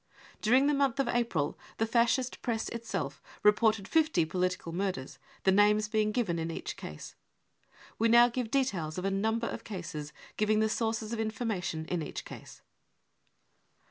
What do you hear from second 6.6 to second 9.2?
case. We now give details of a